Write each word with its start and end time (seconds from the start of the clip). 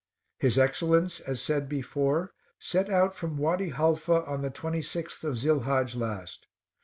His 0.39 0.57
Excellence, 0.57 1.19
as 1.19 1.43
said 1.43 1.69
before, 1.69 2.31
set 2.57 2.89
out 2.89 3.13
from 3.15 3.37
Wady 3.37 3.69
Haifa 3.69 4.25
on 4.25 4.41
the 4.41 4.49
26th 4.49 5.23
of 5.23 5.35
Zilhadge 5.37 5.95
last. 5.95 6.47